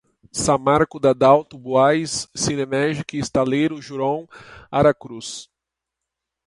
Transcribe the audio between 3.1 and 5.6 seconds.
Estaleiro, Jurong Aracruz